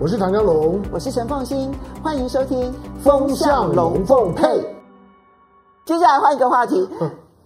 [0.00, 4.46] 我是唐江龙，我是陈凤欣，欢迎收听《风向龙凤配》。
[5.84, 6.88] 接下来换一个话题。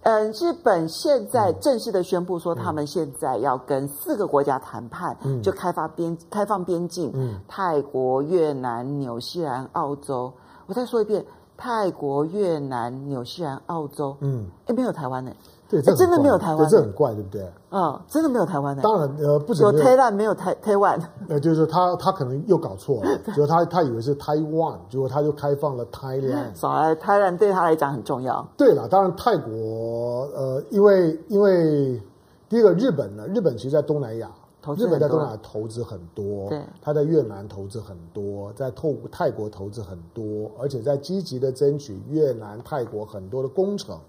[0.03, 7.09] 嗯，日本现在正式的宣布说，他们现在要跟四个国家谈判，嗯、就开发边开放边境。
[7.15, 10.31] 嗯，泰国、越南、纽西兰、澳洲。
[10.67, 11.25] 我再说一遍，
[11.57, 14.15] 泰国、越南、纽西兰、澳洲。
[14.21, 15.31] 嗯，哎，没有台湾呢。
[15.69, 17.51] 对，真的没有台湾，这很怪，对不对？
[17.71, 18.83] 嗯，真的没有台湾的。
[18.83, 20.99] 当然，呃，不止有台湾，没有台台湾。
[21.27, 26.53] 呃，就是说他他可能又搞错了，就他他以为是台湾，结果他就开放了 Thailand。
[26.53, 28.47] 少来，Thailand 对他来讲很重要。
[28.55, 31.99] 对了，当然泰国，呃，因为因为
[32.47, 34.29] 第一个日本呢，日本其实在东南亚，
[34.77, 43.99] 日本在东南亚投资很多，对，他在越南投资很多，在透泰国投资很多，而且在积极的争取越南、泰国很多的工程。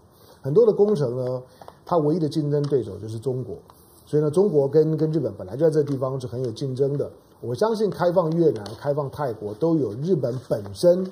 [0.41, 1.43] 很多的工程呢，
[1.87, 3.57] 它唯一的竞争对手就是中国，
[4.05, 7.11] 所以呢，中国跟跟日本本来就在这个地方是很有竞争的。
[7.41, 11.11] 我相信开放越南、开放泰国都有日本本身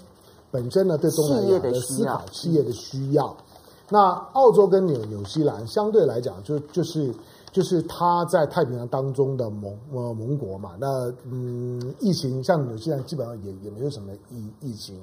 [0.50, 3.34] 本身呢对东南亚的思考、企业的需要。
[3.88, 7.12] 那澳洲跟纽纽西兰相对来讲，就就是
[7.52, 10.72] 就是他在太平洋当中的盟呃盟国嘛。
[10.80, 15.00] 那嗯，疫情像纽西兰基本上也也没有什么疫疫情。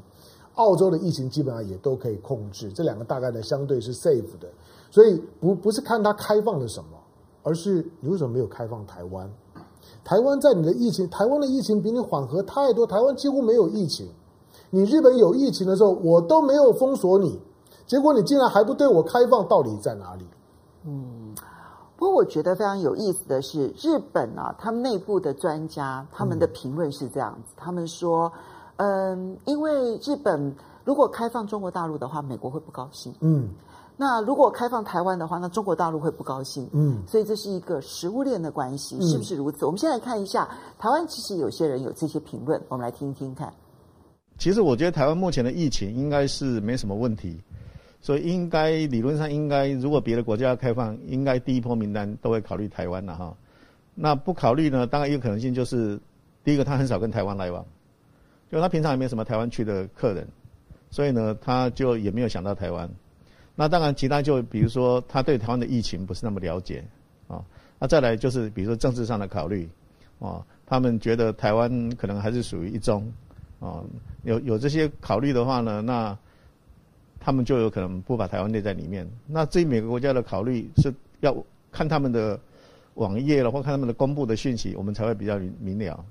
[0.56, 4.50] 澳洲的疫情基本上也都可以控制，这两个大概呢相对是 safe 的，
[4.92, 6.98] 所以不不是看它开放了什么，
[7.44, 9.32] 而是你为什么没有开放台湾？
[10.04, 14.10] 台湾在你的疫情，台湾的疫情比你缓和太多，台湾几乎没有疫情。
[14.72, 17.40] 你日本有疫情的时候，我都没有封锁你，
[17.88, 20.26] 结果你竟然还不对我开放，到底在哪里？
[20.86, 21.19] 嗯，
[22.00, 28.32] 不过我觉得非常有意思的是，日本啊，他们内部的专家他们的评论是这样子，嗯、他们说。
[28.82, 33.14] 嗯，因为日本如果开放中国大陆的话，美国会不高兴。
[33.20, 33.50] 嗯，
[33.98, 36.66] 那如果开放台湾的话，那中国大陆会不高兴。
[36.72, 39.66] 嗯，所以这是一个食物链的关系，是不是如此？
[39.66, 40.48] 嗯，我们先来看一下
[40.78, 43.54] 台湾，其实有些人有这些评论，我们来听一听看。
[44.38, 47.38] 其实我觉得台湾目前的疫情应该是没什么问题，
[48.02, 53.36] 所以应该理论上应该，如果别的国家要开放，应该第一波名单都会考虑台湾了哈。
[53.94, 54.88] 那不考虑呢？
[54.88, 56.00] 当然一个可能性就是，
[56.44, 57.66] 第一个他很少跟台湾来往。
[58.52, 60.28] 就他平常也没有什么台湾区的客人，
[60.90, 62.90] 所以呢，他就也没有想到台湾。
[63.56, 66.84] 那当然，其他就比如说，他对台湾的疫情不是那么了解
[67.28, 67.44] 啊。
[67.78, 69.70] 那再来就是，比如说政治上的考虑
[70.20, 73.06] 啊，他们觉得台湾可能还是属于一中
[73.60, 73.84] 啊。
[74.24, 76.18] 有有这些考虑的话呢，那
[77.30, 79.08] 他们就有可能不把台湾列在里面。
[79.28, 81.32] 那至于每个国家的考虑，是要
[81.72, 82.40] 看他们的
[82.96, 86.04] 网页了，或看他们的公布的讯息，我们才会比较明了。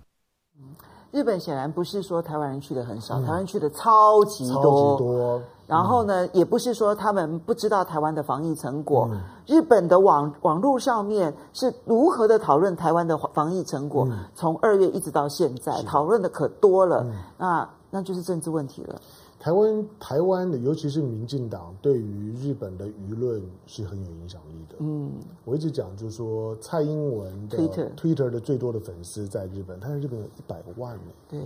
[1.11, 4.63] 日本显然不是说台湾人去的很少，嗯、台湾去的超级多。
[4.63, 5.43] 超级多。
[5.67, 9.09] 然后呢，嗯、也不是说他们不知道台湾的防疫成果。
[9.11, 17.03] 嗯、日本的网网络上面是如何的讨论台湾的防疫成果，嗯、从二月一直到现在，讨论的可多了。
[17.03, 18.95] 嗯、那那就是政治问题了。
[19.41, 24.75] 台湾台湾的，尤其是民进党，对于日本的舆论是很有影响力的。
[24.81, 25.13] 嗯，
[25.45, 31.13] 我一直讲，就是说蔡英文的 Twitter Twitter 的最多的粉丝在日本，他在日本有一百万呢。
[31.31, 31.41] 对，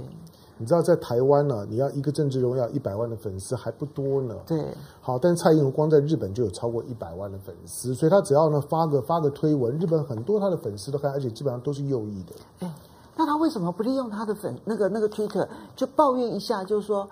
[0.57, 4.35] 你知道在台湾呢，你要一个政治人物要一百万的粉丝还不多呢。
[4.47, 4.65] 对，
[5.03, 12.33] 好，但蔡英文光在日本就有超过一百万的粉丝，所以他只要呢发个发个推文，日本很多他的粉丝都看，而且基本上都是右翼的。
[12.61, 12.75] 哎，
[13.19, 17.07] 那他为什么不利用他的粉那个那个 Twitter 就抱怨一下，就是说？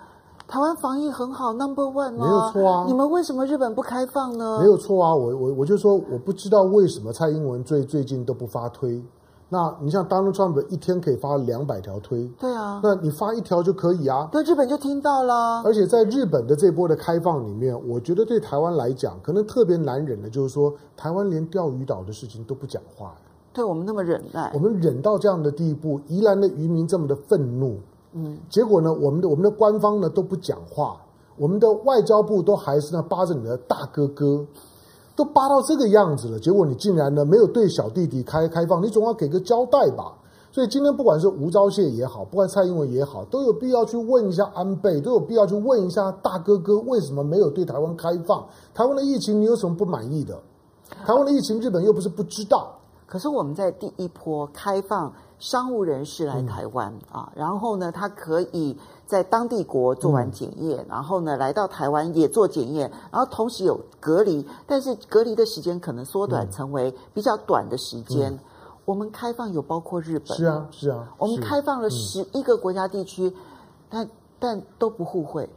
[0.51, 2.25] 台湾防疫很好，Number One 吗？
[2.25, 2.83] 没有错啊。
[2.85, 4.59] 你们为什么日本不开放呢？
[4.59, 9.01] 没有错啊，我我我就说我不知道为什么蔡英文最最近都不发推。
[9.47, 14.29] 那你像 Donald Trump 一天可以发两百条推，对啊，那你发一条就可以啊。
[14.33, 15.61] 那日本就听到了。
[15.63, 23.15] 而且在日本的这波的开放里面，我觉得对台湾来讲，可能特别难忍的就是说，台湾连钓鱼岛的事情都不讲话。
[23.53, 27.77] 对我们那么忍耐，我们忍到这样的地步，宜兰的渔民这么的愤怒。
[28.13, 30.97] 嗯，结果呢，我们的我们的官方呢都不讲话，
[31.37, 34.45] 我们的外交部都还是呢扒着你的大哥哥，
[35.15, 40.13] 都扒到这个样子了，结果你竟然呢没有对小弟弟开开放，你总要给个交代吧。
[40.53, 48.45] 所以今天不管是吴钊燮也好，不管蔡英文也好，都有必要去问一下安倍，都有必要去问一下大哥哥为什么没有对台湾开放？
[48.73, 50.37] 台湾的疫情你有什么不满意的？
[51.05, 52.75] 台湾的疫情日本又不是不知道。
[53.07, 58.77] 可是我们在第一波开放商务人士来台湾、嗯、啊，然后呢，他可以
[59.07, 68.31] 在当地国做完检验，嗯、然后呢来到台湾也做检验，然后同时有隔离，但是隔离的时间可能缩短成为比较短的时间。
[68.31, 68.39] 嗯、
[68.85, 73.35] 我们开放有包括日本，是啊是啊，我们开放了十一个国家地区，嗯、
[73.89, 75.49] 但但都不互惠，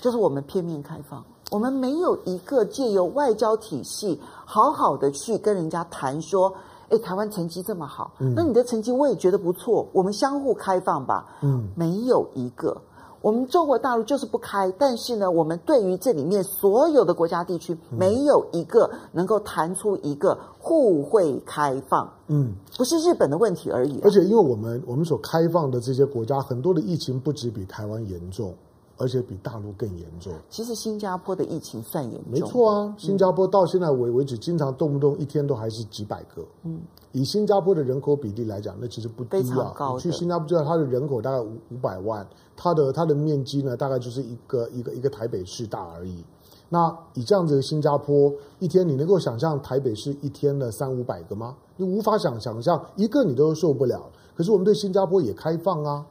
[0.00, 6.54] 就是我们片面开放，我们没有一个借由外交体系好好的去跟人家谈说。
[6.88, 11.26] 哎，台湾成绩这么好，嗯、那你的成绩我也觉得不错，我们相互开放吧。
[11.42, 12.80] 嗯，没有一个，
[13.20, 22.12] 我们中国大陆就是不开，但是呢，我们对于这里面所有的国家地区，没有一个能够谈出一个互惠开放。
[22.28, 24.02] 嗯，不是日本的问题而已、啊。
[24.04, 28.54] 而且，因为我们我们所开放的这些国家，很多的疫情不止比台湾严重。
[28.96, 30.32] 而且比大陆更严重。
[30.48, 32.94] 其实新加坡的疫情算严重，没错啊。
[32.98, 36.42] 新加坡到现在为为止，经常动不动一天都还是几百个。
[36.64, 36.80] 嗯，
[37.12, 39.74] 以新加坡的人口比例来讲，那其实不低啊。
[39.94, 42.26] 你去新加坡知道，它的人口大概五五百万，
[42.56, 46.24] 它的它的面积呢，大概就是一个一个一个台北市大而已。
[46.68, 51.54] 那以这样子的新加坡，一天你能够想象台北市一天的三五百个吗？
[51.76, 54.02] 你无法想想象，一个你都受不了。
[54.34, 56.04] 可是我们对新加坡也开放啊。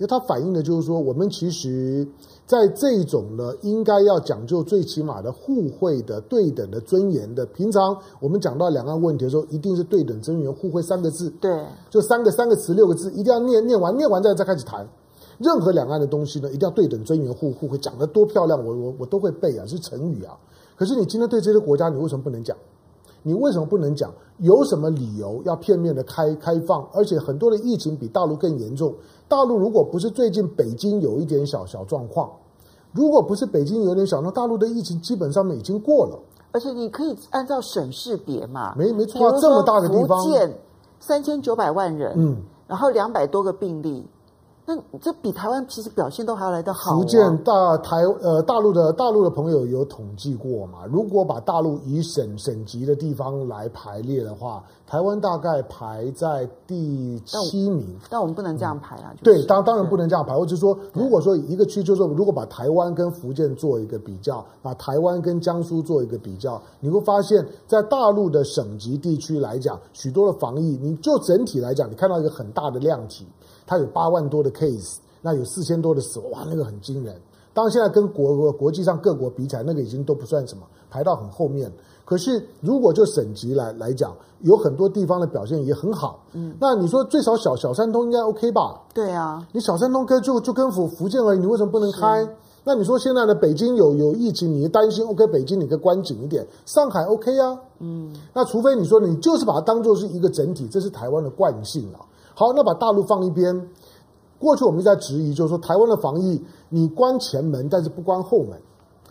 [0.00, 2.08] 因为它反映的就是说，我们其实
[2.46, 7.44] 在这种呢，应该要讲究最起码的互惠的、对等的尊严的。
[7.44, 11.28] 平常我们讲到两岸问题的时候，一定是对等、尊严、互惠三个字。
[11.38, 11.50] 对，
[11.90, 14.88] 就三个三个词六个字，一定要念念完，念完再再开始谈。
[15.36, 20.34] 任何两岸的东西呢，一定要对等、尊严、互互惠，讲得多漂亮，我我我都会背啊，是成语啊。
[20.76, 22.56] 可是你今天对这些国家，你为什么不能讲？
[23.22, 24.12] 你为什么不能讲？
[24.38, 26.82] 有什么理由要片面的开开放？
[26.94, 28.94] 而且很多的疫情比大陆更严重。
[29.28, 32.30] 大陆如果不是最近北京有一点小小状况，
[32.92, 36.18] 如果不是北京有点小，那大陆的疫情基本上面已经过了。
[36.52, 40.58] 而且你可以按照省市别嘛，没没错啊，这么大的地方，福建
[40.98, 42.36] 三千九百万人，嗯，
[42.66, 44.06] 然后两百多个病例。
[44.70, 46.96] 那这比台湾其实表现都还要来得好啊。
[46.96, 50.86] 福建大台呃大陆的大陆的朋友有统计过嘛？
[50.88, 57.84] 如果把大陆以省省级的地方来排列的话，台湾大概排在第七名。
[58.02, 59.10] 但，但我们不能这样排啊！
[59.10, 60.36] 嗯就是、对，当当然不能这样排。
[60.36, 73.26] 或者说，如果说一个区，就是说如果把台湾跟福建做一个比较，把台湾跟江苏做一个比较，你会发现在大陆的省级地区来讲，许多的防疫，你就整体来讲，你看到一个很大的量体。
[73.70, 77.14] 它有八万多的 case，那有四千多的死亡，哇，那个很惊人。
[77.54, 81.70] 当然，现在跟国国际上各国比起来，那个已经都不算什么，排到很后面。
[82.04, 86.18] 可是，如果就省级来来讲，有很多地方的表现也很好。
[86.32, 88.80] 嗯，那你说最少小小三通应该 OK 吧？
[88.92, 92.28] 对啊，你小三通跟就就跟福福建而已，你为什么不能开？
[92.64, 95.24] 那你说现在的北京有有疫情，你担心 OK？
[95.28, 97.56] 北京你可以关紧一点，上海 OK 啊？
[97.78, 102.02] 嗯，那除非你说你就是把它当做是一个整体，这是台湾的惯性啊。
[102.40, 103.68] 好，那把大陆放一边。
[104.38, 108.58] 过去我们一直在质疑，就是说台湾的防疫，你关前门，但是不关后门。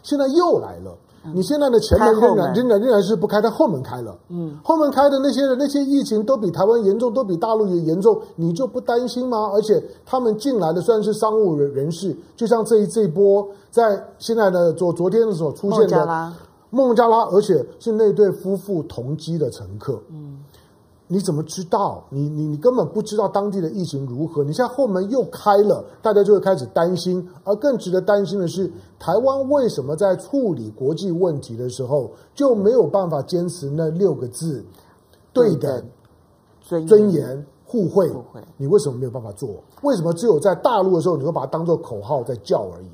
[0.01, 0.97] 现在又来了，
[1.35, 4.17] 你现在的前门仍然仍然仍然是不开，但后门开了。
[4.29, 9.51] 嗯，后门开的那些人那些疫情都比台湾严重，都比大陆也严重，你就不担心吗？
[9.53, 16.33] 而且他们进来的虽然是商务人人士，就像这一这一波，在现在的昨昨天的时候出现的
[16.71, 20.01] 孟加拉，而且是那对夫妇同机的乘客。
[20.09, 20.39] 嗯。
[21.11, 22.03] 你怎么知道？
[22.11, 24.43] 你你你根本不知道当地的疫情如何。
[24.43, 27.27] 你现在后门又开了，大家就会开始担心。
[27.43, 34.63] 而更值得担心的是，台湾为什么在处理国际问题的时候就没有办法坚持那六个字：
[35.33, 35.83] 对等、
[36.61, 38.11] 尊尊严、互惠？
[38.57, 39.49] 你为什么没有办法做？
[39.81, 42.87] 为什么只有在大陆的时候，你会把它当做口号在叫而已？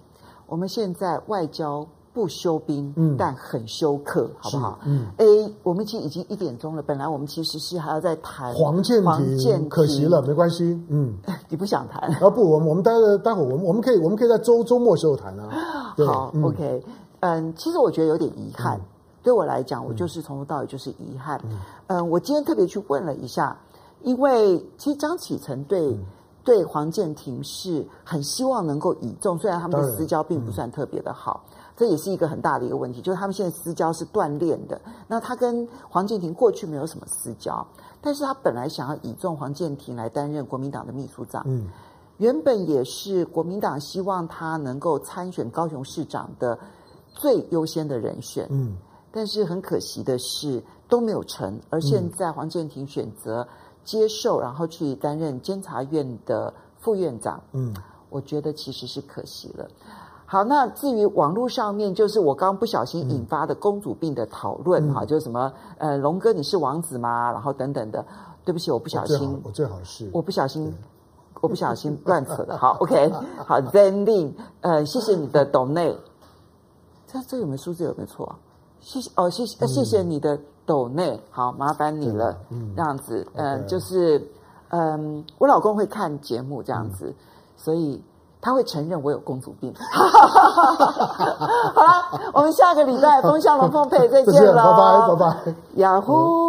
[0.47, 1.85] 我们现在外交。
[2.15, 4.79] 不修兵，嗯，但很休克，好不好？
[4.85, 5.25] 嗯，哎，
[5.65, 6.83] 我们其实已经一点钟了。
[6.83, 10.79] 本来我们其实是还要再谈黄建庭，可惜了，没关系。
[10.89, 11.17] 嗯，
[11.50, 12.01] 你不想谈？
[12.21, 15.50] 啊，不，我们我们待会待会儿，我们我们可以我们可以在周周末时候谈啊。
[16.05, 16.84] 好，OK，
[17.22, 18.79] 嗯，其实我觉得有点遗憾，
[19.24, 21.41] 对我来讲，我就是从头到尾就是遗憾。
[21.88, 23.57] 嗯，我今天特别去问了一下，
[24.03, 25.98] 因为其实张启成对
[26.45, 31.43] 对黄建庭是很希望能够倚重，虽然他们的私交并不算特别的好。
[31.77, 34.79] 这也是一个很大的一个问题，就是他们现在私交是断裂的。
[35.09, 37.67] 那他跟黄建庭过去没有什么私交，
[37.99, 41.67] 但是他本来想要倚重黄建庭来担任国民党的秘书长，嗯，
[42.15, 46.57] 原本也是国民党希望他能够参选高雄市长的
[47.09, 48.77] 最优先的人选，嗯，
[49.11, 51.59] 但是很可惜的是都没有成。
[51.69, 53.45] 而现在黄建庭选择
[53.86, 57.74] 接受，然后去担任监察院的副院长，嗯，
[58.10, 59.65] 我觉得其实是可惜了。
[60.25, 67.32] 好，那至于网络上面，就是我刚刚不小心引发的公主病的讨论哈、嗯，就是什么呃，龙哥你是王子吗？
[67.32, 68.04] 然后等等的，
[68.44, 70.74] 对不起，我不小心，我最好是，我不小心，
[71.42, 72.58] 我不小心 乱扯的。
[72.58, 75.98] 好，OK，好，Zenlin，呃，谢谢你的 donate，
[77.06, 77.84] 这这有没有数字？
[77.84, 78.36] 有没有错？
[78.86, 80.38] 谢谢哦，谢谢、嗯、谢谢你的
[80.68, 84.20] donate，好，麻烦你了，嗯，这样子，嗯、呃，就是
[84.70, 87.15] 嗯、呃，我老公会看节目这样子，嗯、
[87.58, 88.04] 所以。
[88.42, 89.74] 他会承认我有公主病。
[89.82, 90.04] 好
[91.82, 96.44] 了，我们下个礼拜风向龙凤配再见了，拜拜拜拜，雅虎。